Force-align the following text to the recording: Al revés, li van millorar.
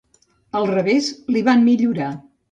Al 0.59 0.63
revés, 0.69 1.09
li 1.35 1.43
van 1.49 1.61
millorar. 1.67 2.09